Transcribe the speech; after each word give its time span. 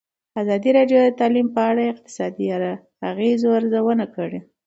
ازادي 0.41 0.69
راډیو 0.77 0.99
د 1.03 1.09
تعلیم 1.19 1.47
په 1.55 1.61
اړه 1.69 1.81
د 1.85 1.89
اقتصادي 1.93 2.45
اغېزو 3.11 3.47
ارزونه 3.59 4.05
کړې. 4.15 4.39